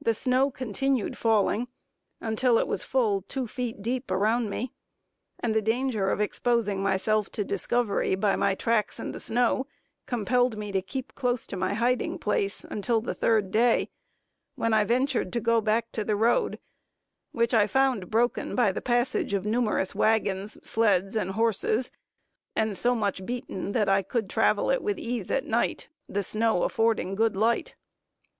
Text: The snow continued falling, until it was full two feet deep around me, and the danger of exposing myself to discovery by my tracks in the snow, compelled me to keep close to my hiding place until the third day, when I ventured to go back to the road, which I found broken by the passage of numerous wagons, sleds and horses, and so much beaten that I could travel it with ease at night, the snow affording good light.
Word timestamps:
The 0.00 0.14
snow 0.14 0.52
continued 0.52 1.18
falling, 1.18 1.66
until 2.20 2.58
it 2.60 2.68
was 2.68 2.84
full 2.84 3.22
two 3.22 3.48
feet 3.48 3.82
deep 3.82 4.08
around 4.08 4.48
me, 4.48 4.72
and 5.40 5.52
the 5.52 5.60
danger 5.60 6.10
of 6.10 6.20
exposing 6.20 6.80
myself 6.80 7.28
to 7.30 7.42
discovery 7.42 8.14
by 8.14 8.36
my 8.36 8.54
tracks 8.54 9.00
in 9.00 9.10
the 9.10 9.18
snow, 9.18 9.66
compelled 10.06 10.56
me 10.56 10.70
to 10.70 10.80
keep 10.80 11.16
close 11.16 11.44
to 11.48 11.56
my 11.56 11.74
hiding 11.74 12.20
place 12.20 12.62
until 12.62 13.00
the 13.00 13.16
third 13.16 13.50
day, 13.50 13.90
when 14.54 14.72
I 14.72 14.84
ventured 14.84 15.32
to 15.32 15.40
go 15.40 15.60
back 15.60 15.90
to 15.90 16.04
the 16.04 16.14
road, 16.14 16.60
which 17.32 17.52
I 17.52 17.66
found 17.66 18.10
broken 18.12 18.54
by 18.54 18.70
the 18.70 18.80
passage 18.80 19.34
of 19.34 19.44
numerous 19.44 19.92
wagons, 19.92 20.56
sleds 20.64 21.16
and 21.16 21.32
horses, 21.32 21.90
and 22.54 22.76
so 22.78 22.94
much 22.94 23.26
beaten 23.26 23.72
that 23.72 23.88
I 23.88 24.02
could 24.02 24.30
travel 24.30 24.70
it 24.70 24.82
with 24.84 25.00
ease 25.00 25.32
at 25.32 25.44
night, 25.46 25.88
the 26.08 26.22
snow 26.22 26.62
affording 26.62 27.16
good 27.16 27.34
light. 27.34 27.74